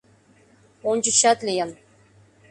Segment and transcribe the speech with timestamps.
[0.89, 1.71] Ончычат лийын.